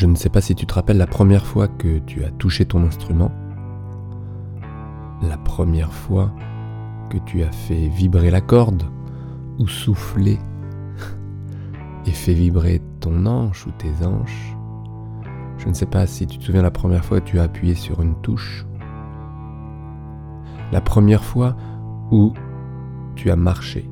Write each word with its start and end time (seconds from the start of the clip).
Je 0.00 0.06
ne 0.06 0.14
sais 0.14 0.30
pas 0.30 0.40
si 0.40 0.54
tu 0.54 0.64
te 0.64 0.72
rappelles 0.72 0.96
la 0.96 1.06
première 1.06 1.44
fois 1.44 1.68
que 1.68 1.98
tu 1.98 2.24
as 2.24 2.30
touché 2.30 2.64
ton 2.64 2.82
instrument, 2.84 3.30
la 5.20 5.36
première 5.36 5.92
fois 5.92 6.32
que 7.10 7.18
tu 7.26 7.42
as 7.42 7.52
fait 7.52 7.88
vibrer 7.88 8.30
la 8.30 8.40
corde 8.40 8.84
ou 9.58 9.68
soufflé 9.68 10.38
et 12.06 12.12
fait 12.12 12.32
vibrer 12.32 12.80
ton 13.00 13.26
hanche 13.26 13.66
ou 13.66 13.72
tes 13.72 13.90
hanches. 14.02 14.56
Je 15.58 15.68
ne 15.68 15.74
sais 15.74 15.84
pas 15.84 16.06
si 16.06 16.26
tu 16.26 16.38
te 16.38 16.44
souviens 16.44 16.62
la 16.62 16.70
première 16.70 17.04
fois 17.04 17.20
que 17.20 17.26
tu 17.26 17.38
as 17.38 17.42
appuyé 17.42 17.74
sur 17.74 18.00
une 18.00 18.18
touche. 18.22 18.64
La 20.72 20.80
première 20.80 21.24
fois 21.24 21.58
où 22.10 22.32
tu 23.16 23.30
as 23.30 23.36
marché. 23.36 23.86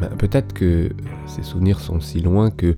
Ben, 0.00 0.08
peut-être 0.18 0.52
que 0.52 0.90
ces 1.26 1.44
souvenirs 1.44 1.78
sont 1.78 2.00
si 2.00 2.20
loin 2.20 2.50
que 2.50 2.76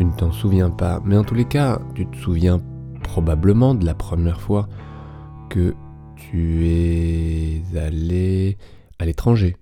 tu 0.00 0.06
ne 0.06 0.12
t'en 0.12 0.32
souviens 0.32 0.70
pas, 0.70 0.98
mais 1.04 1.18
en 1.18 1.24
tous 1.24 1.34
les 1.34 1.44
cas, 1.44 1.78
tu 1.94 2.06
te 2.06 2.16
souviens 2.16 2.58
probablement 3.02 3.74
de 3.74 3.84
la 3.84 3.94
première 3.94 4.40
fois 4.40 4.66
que 5.50 5.74
tu 6.16 6.66
es 6.68 7.62
allé 7.76 8.56
à 8.98 9.04
l'étranger. 9.04 9.58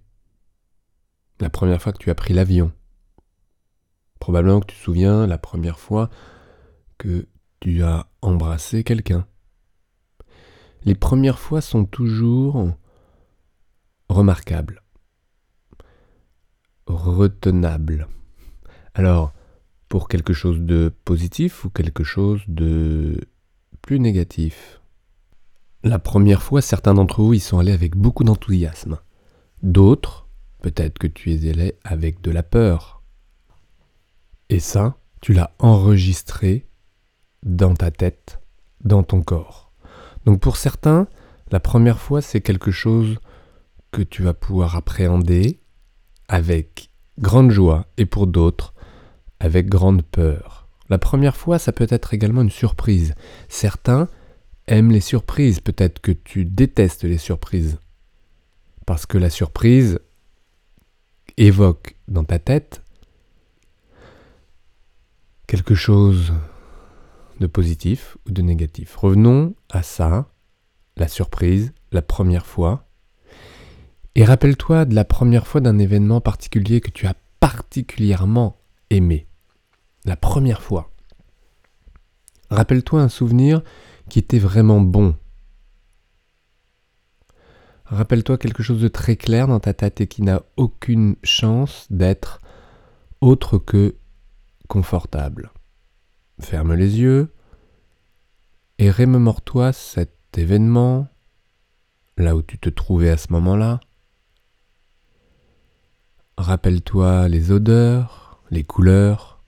La 1.40 1.50
première 1.50 1.82
fois 1.82 1.92
que 1.92 1.98
tu 1.98 2.08
as 2.08 2.14
pris 2.14 2.34
l'avion. 2.34 2.70
Probablement 4.20 4.60
que 4.60 4.66
tu 4.66 4.76
te 4.76 4.80
souviens 4.80 5.26
la 5.26 5.38
première 5.38 5.80
fois 5.80 6.08
que 6.98 7.26
tu 7.58 7.82
as 7.82 8.06
embrassé 8.22 8.84
quelqu'un. 8.84 9.26
Les 10.84 10.94
premières 10.94 11.40
fois 11.40 11.60
sont 11.60 11.84
toujours 11.84 12.70
remarquables, 14.08 14.84
retenables. 16.86 18.06
Alors, 18.94 19.32
pour 19.88 20.08
quelque 20.08 20.32
chose 20.32 20.60
de 20.60 20.92
positif 21.04 21.64
ou 21.64 21.70
quelque 21.70 22.04
chose 22.04 22.42
de 22.48 23.20
plus 23.82 24.00
négatif? 24.00 24.80
La 25.84 25.98
première 25.98 26.42
fois, 26.42 26.60
certains 26.60 26.94
d'entre 26.94 27.22
vous 27.22 27.34
y 27.34 27.40
sont 27.40 27.58
allés 27.58 27.72
avec 27.72 27.96
beaucoup 27.96 28.24
d'enthousiasme. 28.24 28.98
D'autres, 29.62 30.28
peut-être 30.60 30.98
que 30.98 31.06
tu 31.06 31.32
es 31.32 31.50
allé 31.50 31.76
avec 31.84 32.20
de 32.20 32.30
la 32.30 32.42
peur. 32.42 33.02
Et 34.48 34.60
ça, 34.60 34.96
tu 35.20 35.32
l'as 35.32 35.54
enregistré 35.58 36.66
dans 37.42 37.74
ta 37.74 37.90
tête, 37.90 38.40
dans 38.82 39.02
ton 39.02 39.22
corps. 39.22 39.72
Donc 40.24 40.40
pour 40.40 40.56
certains, 40.56 41.06
la 41.50 41.60
première 41.60 41.98
fois, 41.98 42.20
c'est 42.20 42.40
quelque 42.40 42.70
chose 42.70 43.18
que 43.90 44.02
tu 44.02 44.22
vas 44.22 44.34
pouvoir 44.34 44.76
appréhender 44.76 45.60
avec 46.28 46.90
grande 47.18 47.50
joie 47.50 47.86
et 47.96 48.04
pour 48.04 48.26
d'autres, 48.26 48.74
avec 49.40 49.68
grande 49.68 50.02
peur. 50.02 50.68
La 50.88 50.98
première 50.98 51.36
fois, 51.36 51.58
ça 51.58 51.72
peut 51.72 51.86
être 51.90 52.14
également 52.14 52.42
une 52.42 52.50
surprise. 52.50 53.14
Certains 53.48 54.08
aiment 54.66 54.90
les 54.90 55.00
surprises, 55.00 55.60
peut-être 55.60 56.00
que 56.00 56.12
tu 56.12 56.44
détestes 56.44 57.04
les 57.04 57.18
surprises. 57.18 57.78
Parce 58.86 59.06
que 59.06 59.18
la 59.18 59.30
surprise 59.30 59.98
évoque 61.36 61.96
dans 62.08 62.24
ta 62.24 62.38
tête 62.38 62.82
quelque 65.46 65.74
chose 65.74 66.32
de 67.40 67.46
positif 67.46 68.16
ou 68.26 68.32
de 68.32 68.42
négatif. 68.42 68.96
Revenons 68.96 69.54
à 69.70 69.82
ça, 69.82 70.28
la 70.96 71.08
surprise, 71.08 71.72
la 71.92 72.02
première 72.02 72.46
fois. 72.46 72.86
Et 74.14 74.24
rappelle-toi 74.24 74.84
de 74.84 74.94
la 74.94 75.04
première 75.04 75.46
fois 75.46 75.60
d'un 75.60 75.78
événement 75.78 76.20
particulier 76.20 76.80
que 76.80 76.90
tu 76.90 77.06
as 77.06 77.14
particulièrement 77.40 78.56
aimé. 78.90 79.26
La 80.04 80.16
première 80.16 80.62
fois. 80.62 80.90
Rappelle-toi 82.50 83.02
un 83.02 83.08
souvenir 83.08 83.62
qui 84.08 84.18
était 84.18 84.38
vraiment 84.38 84.80
bon. 84.80 85.16
Rappelle-toi 87.84 88.38
quelque 88.38 88.62
chose 88.62 88.80
de 88.80 88.88
très 88.88 89.16
clair 89.16 89.48
dans 89.48 89.60
ta 89.60 89.74
tête 89.74 90.00
et 90.00 90.06
qui 90.06 90.22
n'a 90.22 90.42
aucune 90.56 91.16
chance 91.22 91.86
d'être 91.90 92.40
autre 93.20 93.58
que 93.58 93.96
confortable. 94.68 95.50
Ferme 96.40 96.74
les 96.74 97.00
yeux 97.00 97.34
et 98.78 98.90
remémore-toi 98.90 99.72
cet 99.72 100.16
événement, 100.36 101.08
là 102.16 102.36
où 102.36 102.42
tu 102.42 102.58
te 102.58 102.68
trouvais 102.68 103.10
à 103.10 103.16
ce 103.16 103.32
moment-là. 103.32 103.80
Rappelle-toi 106.36 107.28
les 107.28 107.50
odeurs, 107.50 108.27
les 108.50 108.64
couleurs, 108.64 109.42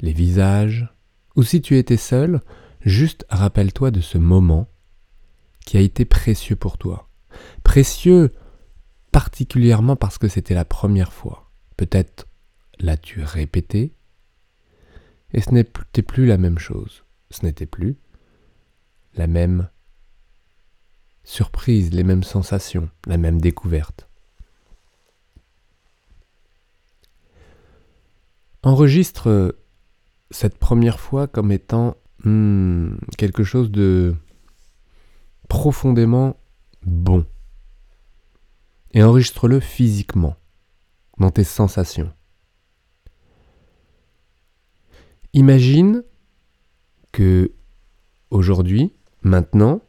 les 0.00 0.12
visages, 0.12 0.92
ou 1.36 1.42
si 1.42 1.62
tu 1.62 1.78
étais 1.78 1.96
seul, 1.96 2.40
juste 2.80 3.24
rappelle-toi 3.30 3.90
de 3.90 4.00
ce 4.00 4.18
moment 4.18 4.68
qui 5.64 5.76
a 5.76 5.80
été 5.80 6.04
précieux 6.04 6.56
pour 6.56 6.78
toi. 6.78 7.08
Précieux 7.62 8.32
particulièrement 9.12 9.96
parce 9.96 10.18
que 10.18 10.28
c'était 10.28 10.54
la 10.54 10.64
première 10.64 11.12
fois. 11.12 11.50
Peut-être 11.76 12.26
l'as-tu 12.78 13.22
répété, 13.22 13.94
et 15.32 15.40
ce 15.40 15.50
n'était 15.50 16.02
plus 16.02 16.26
la 16.26 16.38
même 16.38 16.58
chose. 16.58 17.04
Ce 17.30 17.44
n'était 17.44 17.66
plus 17.66 17.96
la 19.14 19.26
même 19.26 19.68
surprise, 21.24 21.92
les 21.92 22.02
mêmes 22.02 22.24
sensations, 22.24 22.90
la 23.06 23.16
même 23.16 23.40
découverte. 23.40 24.08
Enregistre 28.62 29.56
cette 30.30 30.58
première 30.58 31.00
fois 31.00 31.26
comme 31.26 31.50
étant 31.52 31.96
hmm, 32.24 32.94
quelque 33.18 33.44
chose 33.44 33.70
de 33.70 34.14
profondément 35.48 36.36
bon. 36.82 37.26
Et 38.92 39.02
enregistre-le 39.02 39.60
physiquement, 39.60 40.36
dans 41.18 41.30
tes 41.30 41.44
sensations. 41.44 42.12
Imagine 45.32 46.04
que 47.10 47.52
aujourd'hui, 48.30 48.94
maintenant, 49.22 49.80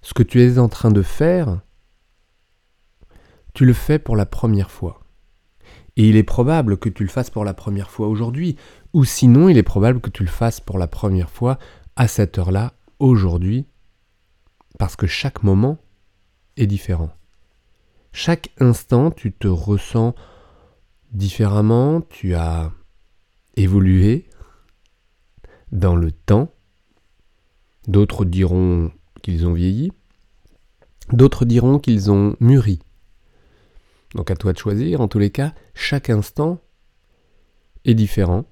ce 0.00 0.14
que 0.14 0.22
tu 0.22 0.42
es 0.42 0.58
en 0.58 0.68
train 0.68 0.90
de 0.90 1.02
faire, 1.02 1.60
tu 3.54 3.66
le 3.66 3.74
fais 3.74 3.98
pour 3.98 4.16
la 4.16 4.26
première 4.26 4.70
fois. 4.70 5.01
Et 5.96 6.08
il 6.08 6.16
est 6.16 6.22
probable 6.22 6.78
que 6.78 6.88
tu 6.88 7.02
le 7.02 7.08
fasses 7.08 7.30
pour 7.30 7.44
la 7.44 7.54
première 7.54 7.90
fois 7.90 8.08
aujourd'hui, 8.08 8.56
ou 8.92 9.04
sinon 9.04 9.48
il 9.48 9.58
est 9.58 9.62
probable 9.62 10.00
que 10.00 10.10
tu 10.10 10.22
le 10.22 10.30
fasses 10.30 10.60
pour 10.60 10.78
la 10.78 10.86
première 10.86 11.30
fois 11.30 11.58
à 11.96 12.08
cette 12.08 12.38
heure-là, 12.38 12.72
aujourd'hui, 12.98 13.66
parce 14.78 14.96
que 14.96 15.06
chaque 15.06 15.42
moment 15.42 15.78
est 16.56 16.66
différent. 16.66 17.10
Chaque 18.12 18.50
instant, 18.58 19.10
tu 19.10 19.32
te 19.32 19.48
ressens 19.48 20.14
différemment, 21.12 22.00
tu 22.00 22.34
as 22.34 22.72
évolué 23.56 24.26
dans 25.72 25.96
le 25.96 26.12
temps. 26.12 26.52
D'autres 27.88 28.24
diront 28.24 28.92
qu'ils 29.22 29.46
ont 29.46 29.52
vieilli. 29.52 29.92
D'autres 31.12 31.44
diront 31.44 31.78
qu'ils 31.78 32.10
ont 32.10 32.36
mûri. 32.40 32.78
Donc 34.14 34.30
à 34.30 34.36
toi 34.36 34.52
de 34.52 34.58
choisir. 34.58 35.00
En 35.00 35.08
tous 35.08 35.18
les 35.18 35.30
cas, 35.30 35.54
chaque 35.74 36.10
instant 36.10 36.60
est 37.84 37.94
différent. 37.94 38.44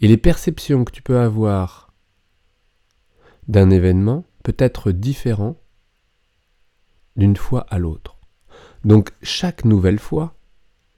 Et 0.00 0.08
les 0.08 0.16
perceptions 0.16 0.84
que 0.84 0.92
tu 0.92 1.02
peux 1.02 1.18
avoir 1.18 1.92
d'un 3.48 3.70
événement 3.70 4.24
peut 4.42 4.56
être 4.58 4.92
différent 4.92 5.56
d'une 7.16 7.36
fois 7.36 7.66
à 7.68 7.78
l'autre. 7.78 8.16
Donc 8.84 9.12
chaque 9.22 9.64
nouvelle 9.64 9.98
fois 9.98 10.34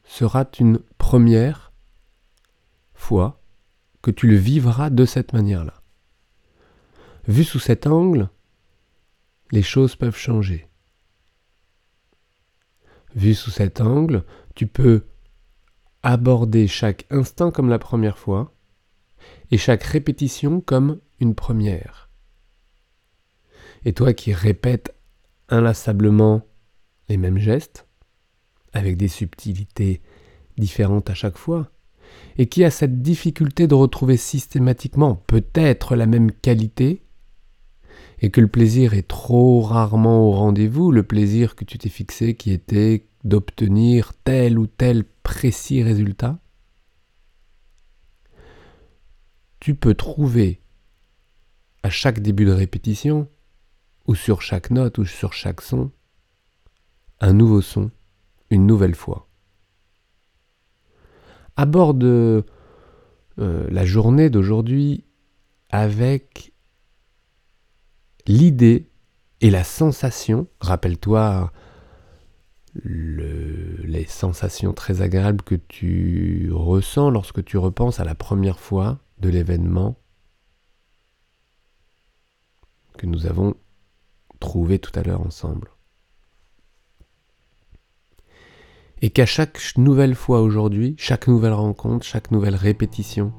sera 0.05 0.47
une 0.59 0.79
première 0.99 1.73
fois 2.95 3.41
que 4.03 4.11
tu 4.11 4.29
le 4.29 4.37
vivras 4.37 4.91
de 4.91 5.05
cette 5.05 5.33
manière-là. 5.33 5.83
Vu 7.27 7.45
sous 7.45 7.59
cet 7.59 7.87
angle, 7.87 8.29
les 9.51 9.63
choses 9.63 9.97
peuvent 9.97 10.17
changer. 10.17 10.69
Vu 13.15 13.35
sous 13.35 13.51
cet 13.51 13.81
angle, 13.81 14.25
tu 14.55 14.67
peux 14.67 15.05
aborder 16.03 16.67
chaque 16.67 17.07
instant 17.11 17.51
comme 17.51 17.69
la 17.69 17.79
première 17.79 18.19
fois 18.19 18.53
et 19.51 19.59
chaque 19.59 19.85
répétition 19.85 20.61
comme 20.61 21.01
une 21.21 21.35
première. 21.35 22.11
Et 23.85 23.93
toi 23.93 24.13
qui 24.13 24.33
répètes 24.33 24.95
inlassablement 25.49 26.43
les 27.09 27.17
mêmes 27.17 27.39
gestes, 27.39 27.87
avec 28.73 28.97
des 28.97 29.09
subtilités 29.09 30.03
différentes 30.57 31.11
à 31.11 31.15
chaque 31.15 31.39
fois, 31.39 31.71
et 32.39 32.47
qui 32.47 32.65
a 32.65 32.71
cette 32.71 33.03
difficulté 33.03 33.67
de 33.67 33.75
retrouver 33.75 34.17
systématiquement 34.17 35.17
peut-être 35.27 35.97
la 35.97 36.07
même 36.07 36.33
qualité, 36.33 37.03
et 38.21 38.31
que 38.31 38.41
le 38.41 38.49
plaisir 38.49 38.95
est 38.95 39.09
trop 39.09 39.61
rarement 39.61 40.29
au 40.29 40.33
rendez-vous, 40.33 40.93
le 40.93 41.03
plaisir 41.03 41.57
que 41.57 41.65
tu 41.65 41.79
t'es 41.79 41.89
fixé 41.89 42.35
qui 42.35 42.53
était 42.53 43.07
d'obtenir 43.25 44.13
tel 44.25 44.59
ou 44.59 44.67
tel 44.67 45.05
précis 45.23 45.83
résultat, 45.83 46.39
tu 49.61 49.75
peux 49.75 49.95
trouver 49.95 50.61
à 51.83 51.91
chaque 51.91 52.21
début 52.21 52.47
de 52.47 52.51
répétition, 52.51 53.29
ou 54.07 54.15
sur 54.15 54.41
chaque 54.41 54.71
note, 54.71 54.97
ou 54.97 55.05
sur 55.05 55.35
chaque 55.35 55.61
son, 55.61 55.91
un 57.21 57.35
nouveau 57.35 57.61
son, 57.61 57.91
une 58.51 58.67
nouvelle 58.67 58.95
fois. 58.95 59.29
Aborde 61.57 62.05
euh, 62.05 62.43
la 63.39 63.85
journée 63.85 64.31
d'aujourd'hui 64.31 65.05
avec 65.69 66.54
l'idée 68.27 68.89
et 69.41 69.51
la 69.51 69.65
sensation, 69.65 70.47
rappelle-toi 70.61 71.53
les 72.85 74.05
sensations 74.07 74.73
très 74.73 75.01
agréables 75.01 75.43
que 75.43 75.55
tu 75.55 76.51
ressens 76.53 77.11
lorsque 77.11 77.45
tu 77.45 77.57
repenses 77.57 78.01
à 78.01 78.05
la 78.05 78.15
première 78.15 78.59
fois 78.59 78.99
de 79.19 79.29
l'événement 79.29 79.97
que 82.99 83.07
nous 83.07 83.27
avons 83.27 83.55
trouvé 84.41 84.79
tout 84.79 84.91
à 84.99 85.03
l'heure 85.03 85.21
ensemble. 85.21 85.69
Et 89.03 89.11
qu'à 89.11 89.27
chaque 89.27 89.61
nouvelle 89.77 90.15
fois 90.15 90.41
aujourd'hui, 90.41 90.95
chaque 90.99 91.29
nouvelle 91.29 91.53
rencontre, 91.53 92.05
chaque 92.07 92.31
nouvelle 92.31 92.55
répétition, 92.55 93.33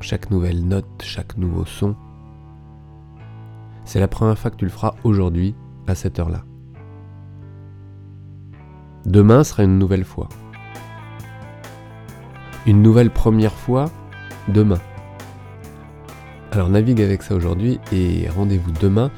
chaque 0.00 0.30
nouvelle 0.30 0.66
note, 0.66 1.02
chaque 1.02 1.36
nouveau 1.36 1.64
son, 1.64 1.96
c'est 3.86 4.00
la 4.00 4.08
première 4.08 4.36
fois 4.36 4.50
que 4.50 4.56
tu 4.56 4.66
le 4.66 4.70
feras 4.70 4.94
aujourd'hui 5.04 5.54
à 5.86 5.94
cette 5.94 6.18
heure-là. 6.18 6.44
Demain 9.06 9.44
sera 9.44 9.62
une 9.62 9.78
nouvelle 9.78 10.04
fois. 10.04 10.28
Une 12.66 12.82
nouvelle 12.82 13.10
première 13.10 13.54
fois 13.54 13.86
demain. 14.48 14.80
Alors 16.50 16.68
navigue 16.68 17.00
avec 17.00 17.22
ça 17.22 17.34
aujourd'hui 17.34 17.78
et 17.92 18.28
rendez-vous 18.28 18.72
demain 18.72 19.10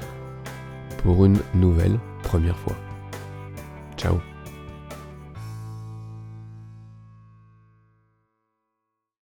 pour 1.02 1.24
une 1.24 1.38
nouvelle 1.54 1.98
première 2.22 2.58
fois. 2.58 2.76
Ciao 3.96 4.18